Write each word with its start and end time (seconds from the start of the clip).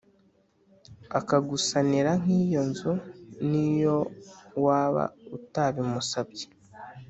akagusanira 1.19 2.11
nk’iyo 2.21 2.61
nzu 2.69 2.93
n’iyo 3.49 3.97
wabautabimusabye 4.65 6.45